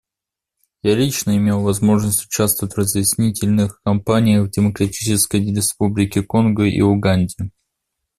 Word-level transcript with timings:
Я 0.81 0.95
лично 0.95 1.37
имел 1.37 1.61
возможность 1.61 2.25
участвовать 2.25 2.73
в 2.73 2.77
разъяснительных 2.79 3.79
кампаниях 3.85 4.47
в 4.47 4.49
Демократической 4.49 5.45
Республике 5.53 6.23
Конго 6.23 6.63
и 6.63 6.81
Уганде. 6.81 7.51